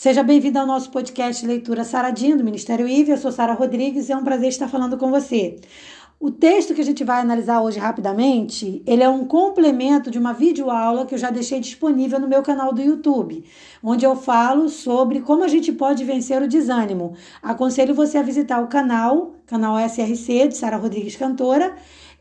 [0.00, 3.10] Seja bem-vindo ao nosso podcast Leitura Saradinho, do Ministério IV.
[3.10, 5.56] Eu sou Sara Rodrigues e é um prazer estar falando com você.
[6.18, 10.32] O texto que a gente vai analisar hoje rapidamente, ele é um complemento de uma
[10.32, 13.44] videoaula que eu já deixei disponível no meu canal do YouTube,
[13.82, 17.12] onde eu falo sobre como a gente pode vencer o desânimo.
[17.42, 21.76] Aconselho você a visitar o canal, canal SRC de Sara Rodrigues Cantora,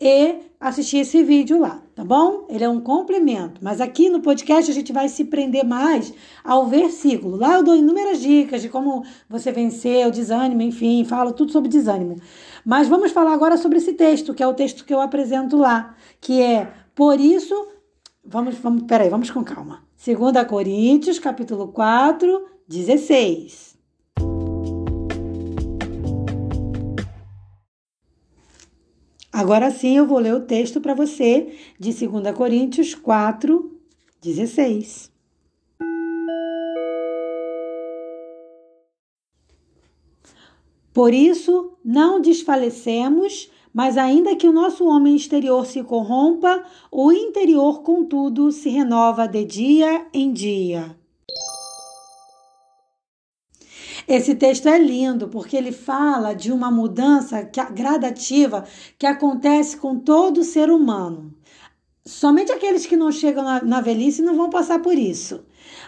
[0.00, 2.46] e assistir esse vídeo lá, tá bom?
[2.48, 6.66] Ele é um complemento, mas aqui no podcast a gente vai se prender mais ao
[6.66, 7.36] versículo.
[7.36, 11.68] Lá eu dou inúmeras dicas de como você vencer o desânimo, enfim, falo tudo sobre
[11.68, 12.16] desânimo.
[12.64, 15.94] Mas vamos falar agora sobre esse texto, que é o texto que eu apresento lá,
[16.20, 17.54] que é por isso,
[18.24, 19.82] vamos, vamos, peraí, vamos com calma.
[20.04, 23.73] 2 Coríntios, capítulo 4, 16.
[29.34, 33.68] Agora sim eu vou ler o texto para você de 2 Coríntios 4,
[34.22, 35.10] 16.
[40.92, 47.82] Por isso, não desfalecemos, mas ainda que o nosso homem exterior se corrompa, o interior,
[47.82, 50.96] contudo, se renova de dia em dia.
[54.06, 58.64] Esse texto é lindo porque ele fala de uma mudança gradativa
[58.98, 61.34] que acontece com todo ser humano.
[62.06, 65.44] Somente aqueles que não chegam na, na velhice não vão passar por isso,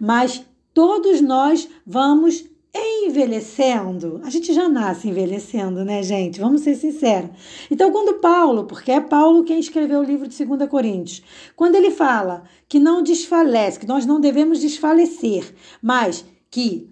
[0.00, 0.44] mas
[0.74, 2.44] todos nós vamos
[2.74, 4.20] envelhecendo.
[4.24, 6.40] A gente já nasce envelhecendo, né, gente?
[6.40, 7.30] Vamos ser sinceros.
[7.70, 11.22] Então, quando Paulo, porque é Paulo quem escreveu o livro de 2 Coríntios,
[11.56, 16.90] quando ele fala que não desfalece, que nós não devemos desfalecer, mas que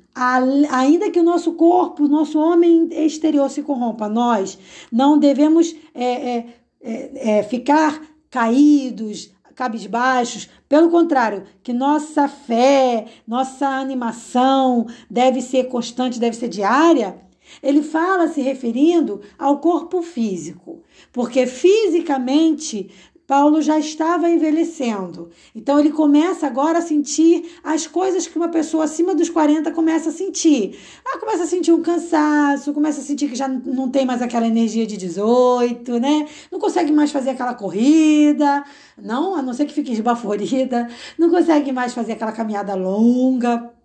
[0.71, 4.59] ainda que o nosso corpo, o nosso homem exterior se corrompa, nós
[4.91, 6.47] não devemos é, é,
[6.81, 10.49] é, é, ficar caídos, cabisbaixos.
[10.69, 17.17] Pelo contrário, que nossa fé, nossa animação deve ser constante, deve ser diária.
[17.63, 22.91] Ele fala se referindo ao corpo físico, porque fisicamente
[23.29, 25.29] Paulo já estava envelhecendo.
[25.55, 30.09] Então ele começa agora a sentir as coisas que uma pessoa acima dos 40 começa
[30.09, 30.79] a sentir.
[31.05, 34.47] Ah, começa a sentir um cansaço, começa a sentir que já não tem mais aquela
[34.47, 36.27] energia de 18, né?
[36.51, 38.65] Não consegue mais fazer aquela corrida,
[38.97, 40.89] não, a não ser que fique esbaforida,
[41.19, 43.78] não consegue mais fazer aquela caminhada longa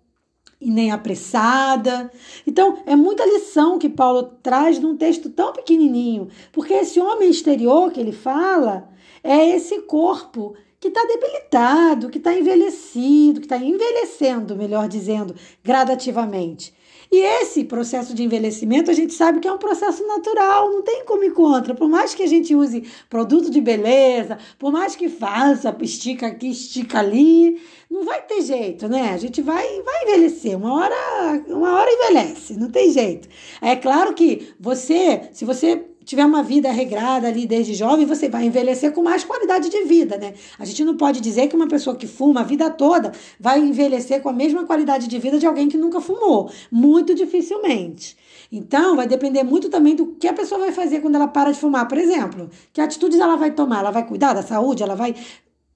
[0.64, 2.10] e nem apressada.
[2.46, 7.92] Então, é muita lição que Paulo traz num texto tão pequenininho, porque esse homem exterior
[7.92, 8.88] que ele fala,
[9.22, 16.74] é esse corpo que está debilitado, que está envelhecido, que está envelhecendo, melhor dizendo, gradativamente.
[17.14, 21.04] E esse processo de envelhecimento a gente sabe que é um processo natural, não tem
[21.04, 21.72] como ir contra.
[21.72, 26.50] Por mais que a gente use produto de beleza, por mais que faça, estica aqui,
[26.50, 29.12] estica ali, não vai ter jeito, né?
[29.12, 30.56] A gente vai, vai envelhecer.
[30.56, 33.28] Uma hora, uma hora envelhece, não tem jeito.
[33.62, 38.44] É claro que você, se você tiver uma vida regrada ali desde jovem, você vai
[38.44, 40.34] envelhecer com mais qualidade de vida, né?
[40.58, 44.20] A gente não pode dizer que uma pessoa que fuma a vida toda vai envelhecer
[44.20, 46.50] com a mesma qualidade de vida de alguém que nunca fumou.
[46.70, 48.16] Muito dificilmente.
[48.52, 51.58] Então, vai depender muito também do que a pessoa vai fazer quando ela para de
[51.58, 52.48] fumar, por exemplo.
[52.72, 53.80] Que atitudes ela vai tomar?
[53.80, 54.82] Ela vai cuidar da saúde?
[54.82, 55.14] Ela vai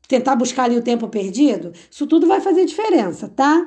[0.08, 3.64] tentar buscar ali o tempo perdido, isso tudo vai fazer diferença, tá?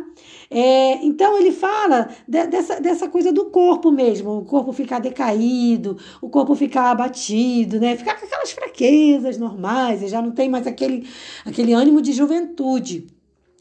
[0.49, 5.97] É, então ele fala de, dessa, dessa coisa do corpo mesmo, o corpo ficar decaído,
[6.19, 7.95] o corpo ficar abatido, né?
[7.95, 11.07] Ficar com aquelas fraquezas normais, e já não tem mais aquele,
[11.45, 13.07] aquele ânimo de juventude.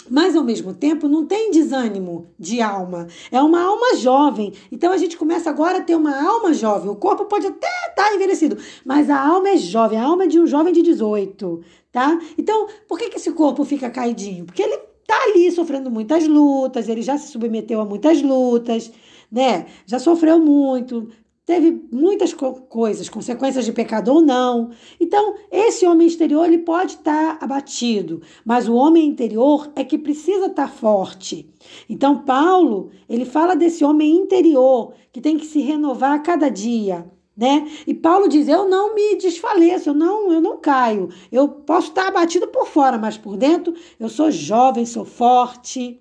[0.09, 3.07] Mas ao mesmo tempo não tem desânimo de alma.
[3.31, 4.53] É uma alma jovem.
[4.71, 6.91] Então a gente começa agora a ter uma alma jovem.
[6.91, 9.99] O corpo pode até estar tá envelhecido, mas a alma é jovem.
[9.99, 11.63] A alma é de um jovem de 18,
[11.93, 12.19] tá?
[12.39, 14.45] Então, por que, que esse corpo fica caidinho?
[14.45, 18.93] Porque ele tá ali sofrendo muitas lutas, ele já se submeteu a muitas lutas,
[19.31, 19.67] né?
[19.85, 21.09] Já sofreu muito,
[21.47, 24.71] teve muitas co coisas, consequências de pecado ou não.
[25.01, 29.99] Então, esse homem exterior ele pode estar tá abatido, mas o homem interior é que
[29.99, 31.49] precisa estar tá forte.
[31.89, 37.11] Então, Paulo, ele fala desse homem interior que tem que se renovar a cada dia
[37.41, 37.67] né?
[37.87, 41.09] E Paulo diz: "Eu não me desfaleço, eu não, eu não caio.
[41.33, 45.99] Eu posso estar abatido por fora, mas por dentro eu sou jovem, sou forte."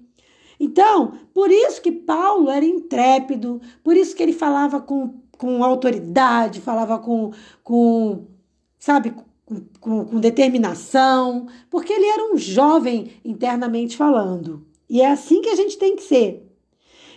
[0.59, 6.59] Então, por isso que Paulo era intrépido, por isso que ele falava com, com autoridade,
[6.59, 7.31] falava com,
[7.63, 8.25] com
[8.77, 9.13] sabe,
[9.45, 14.67] com, com, com determinação, porque ele era um jovem internamente falando.
[14.89, 16.45] E é assim que a gente tem que ser.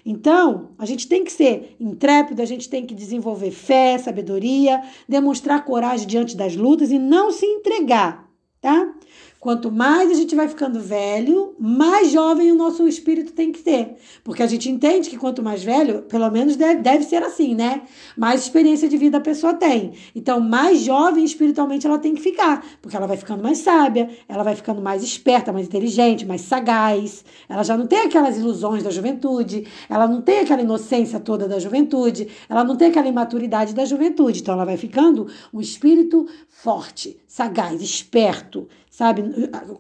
[0.07, 5.65] Então, a gente tem que ser intrépido, a gente tem que desenvolver fé, sabedoria, demonstrar
[5.65, 8.29] coragem diante das lutas e não se entregar,
[8.61, 8.95] tá?
[9.43, 13.97] Quanto mais a gente vai ficando velho, mais jovem o nosso espírito tem que ter.
[14.23, 17.83] Porque a gente entende que quanto mais velho, pelo menos deve, deve ser assim, né?
[18.17, 19.95] Mais experiência de vida a pessoa tem.
[20.15, 22.65] Então, mais jovem espiritualmente ela tem que ficar.
[22.81, 27.25] Porque ela vai ficando mais sábia, ela vai ficando mais esperta, mais inteligente, mais sagaz.
[27.49, 31.59] Ela já não tem aquelas ilusões da juventude, ela não tem aquela inocência toda da
[31.59, 34.39] juventude, ela não tem aquela imaturidade da juventude.
[34.41, 39.25] Então, ela vai ficando um espírito forte, sagaz, esperto, sabe?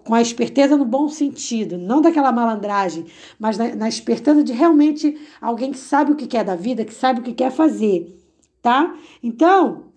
[0.02, 3.04] Com a esperteza no bom sentido, não daquela malandragem,
[3.38, 6.94] mas na, na esperteza de realmente alguém que sabe o que quer da vida, que
[6.94, 8.18] sabe o que quer fazer,
[8.62, 8.96] tá?
[9.22, 9.91] Então,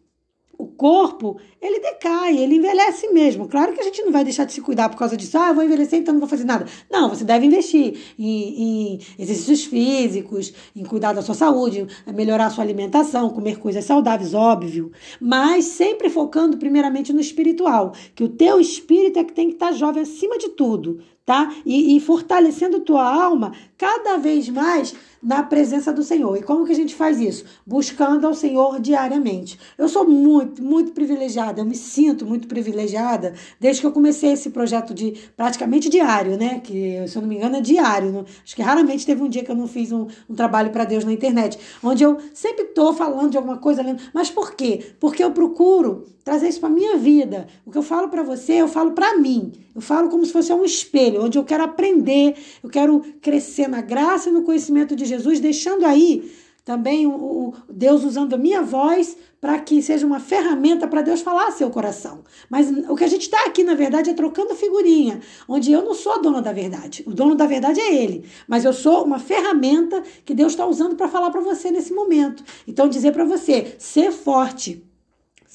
[0.57, 3.47] o corpo, ele decai, ele envelhece mesmo.
[3.47, 5.37] Claro que a gente não vai deixar de se cuidar por causa disso.
[5.37, 6.65] Ah, vou envelhecer, então não vou fazer nada.
[6.89, 12.49] Não, você deve investir em, em exercícios físicos, em cuidar da sua saúde, melhorar a
[12.49, 14.91] sua alimentação, comer coisas saudáveis, óbvio.
[15.19, 17.93] Mas sempre focando primeiramente no espiritual.
[18.13, 21.53] Que o teu espírito é que tem que estar jovem acima de tudo, tá?
[21.65, 26.37] E, e fortalecendo tua alma cada vez mais na presença do Senhor.
[26.37, 27.45] E como que a gente faz isso?
[27.65, 29.59] Buscando ao Senhor diariamente.
[29.75, 34.51] Eu sou muito, muito privilegiada, eu me sinto muito privilegiada desde que eu comecei esse
[34.51, 36.59] projeto de praticamente diário, né?
[36.63, 38.11] Que, se eu não me engano, é diário.
[38.11, 38.25] Não?
[38.43, 41.03] Acho que raramente teve um dia que eu não fiz um, um trabalho para Deus
[41.03, 44.03] na internet, onde eu sempre estou falando de alguma coisa, lendo.
[44.13, 44.93] Mas por quê?
[44.99, 47.47] Porque eu procuro trazer isso para minha vida.
[47.65, 49.53] O que eu falo para você, eu falo para mim.
[49.75, 53.81] Eu falo como se fosse um espelho, onde eu quero aprender, eu quero crescer na
[53.81, 56.31] graça e no conhecimento de Jesus, deixando aí
[56.65, 61.51] também o, Deus usando a minha voz para que seja uma ferramenta para Deus falar
[61.51, 62.23] seu coração.
[62.49, 65.93] Mas o que a gente está aqui, na verdade, é trocando figurinha, onde eu não
[65.93, 67.03] sou a dona da verdade.
[67.05, 70.95] O dono da verdade é Ele, mas eu sou uma ferramenta que Deus está usando
[70.95, 72.43] para falar para você nesse momento.
[72.67, 74.83] Então, dizer para você, ser forte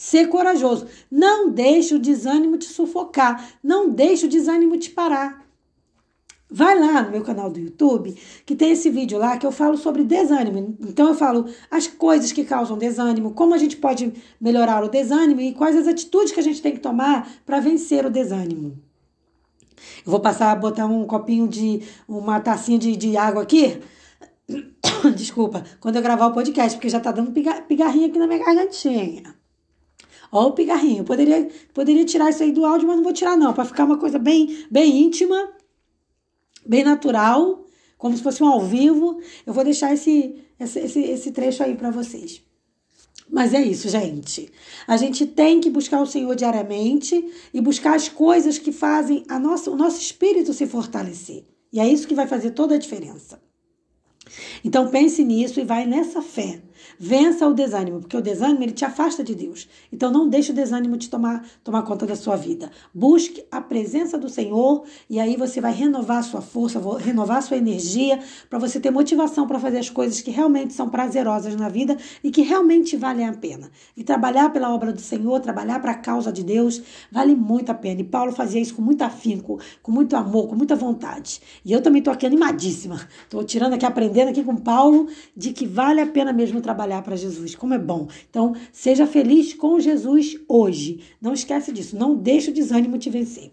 [0.00, 0.86] Ser corajoso.
[1.10, 3.50] Não deixe o desânimo te sufocar.
[3.62, 5.46] Não deixe o desânimo te parar.
[6.50, 9.76] Vai lá no meu canal do YouTube, que tem esse vídeo lá que eu falo
[9.76, 10.76] sobre desânimo.
[10.80, 15.40] Então eu falo as coisas que causam desânimo, como a gente pode melhorar o desânimo
[15.40, 18.76] e quais as atitudes que a gente tem que tomar para vencer o desânimo.
[20.04, 23.78] Eu vou passar, botar um copinho de, uma tacinha de, de água aqui.
[25.16, 29.34] Desculpa, quando eu gravar o podcast, porque já tá dando pigarrinha aqui na minha gargantinha.
[30.32, 31.04] Ó o pigarrinho.
[31.04, 33.98] Poderia, poderia tirar isso aí do áudio, mas não vou tirar não, para ficar uma
[33.98, 35.50] coisa bem, bem íntima,
[36.66, 37.64] bem natural,
[37.96, 39.20] como se fosse um ao vivo.
[39.46, 42.42] Eu vou deixar esse, esse, esse, trecho aí para vocês.
[43.28, 44.50] Mas é isso, gente.
[44.86, 47.24] A gente tem que buscar o Senhor diariamente
[47.54, 51.44] e buscar as coisas que fazem a nossa, o nosso espírito se fortalecer.
[51.72, 53.40] E é isso que vai fazer toda a diferença.
[54.64, 56.60] Então pense nisso e vai nessa fé.
[56.98, 59.68] Vença o desânimo, porque o desânimo ele te afasta de Deus.
[59.92, 62.70] Então não deixe o desânimo te tomar, tomar conta da sua vida.
[62.92, 67.42] Busque a presença do Senhor e aí você vai renovar a sua força, renovar a
[67.42, 68.18] sua energia
[68.48, 72.30] para você ter motivação para fazer as coisas que realmente são prazerosas na vida e
[72.30, 73.70] que realmente valem a pena.
[73.96, 77.74] E trabalhar pela obra do Senhor, trabalhar para a causa de Deus, vale muito a
[77.74, 78.00] pena.
[78.00, 81.40] E Paulo fazia isso com muito afinco, com muito amor, com muita vontade.
[81.64, 83.00] E eu também estou aqui animadíssima.
[83.22, 87.16] Estou tirando aqui, aprendendo aqui com Paulo de que vale a pena mesmo trabalhar para
[87.16, 87.54] Jesus.
[87.54, 88.08] Como é bom.
[88.28, 91.00] Então, seja feliz com Jesus hoje.
[91.20, 91.96] Não esquece disso.
[91.96, 93.52] Não deixe o desânimo te vencer.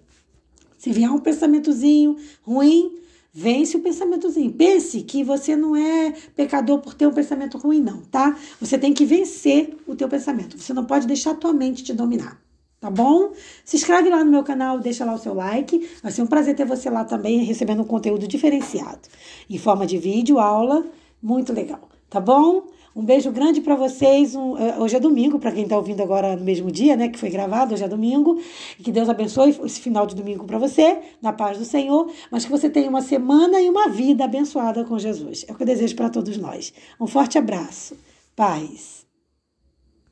[0.77, 2.97] Se vier um pensamentozinho ruim,
[3.33, 4.51] vence o pensamentozinho.
[4.53, 8.37] Pense que você não é pecador por ter um pensamento ruim, não, tá?
[8.59, 10.57] Você tem que vencer o teu pensamento.
[10.57, 12.46] Você não pode deixar a tua mente te dominar.
[12.79, 13.31] Tá bom?
[13.65, 15.89] Se inscreve lá no meu canal, deixa lá o seu like.
[16.03, 19.01] Vai ser um prazer ter você lá também, recebendo um conteúdo diferenciado.
[19.49, 20.85] Em forma de vídeo, aula,
[21.21, 21.89] muito legal.
[22.09, 22.67] Tá bom?
[22.95, 24.35] Um beijo grande para vocês.
[24.35, 27.09] Um, é, hoje é domingo, para quem está ouvindo agora no mesmo dia, né?
[27.09, 28.39] Que foi gravado, hoje é domingo.
[28.79, 32.11] E que Deus abençoe esse final de domingo para você, na paz do Senhor.
[32.31, 35.45] Mas que você tenha uma semana e uma vida abençoada com Jesus.
[35.47, 36.73] É o que eu desejo para todos nós.
[36.99, 37.95] Um forte abraço.
[38.35, 39.06] Paz.